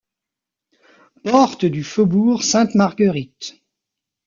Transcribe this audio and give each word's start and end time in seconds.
Porte 1.23 1.65
du 1.65 1.83
faubourg 1.83 2.41
Sainte-Marguerite. 2.41 3.53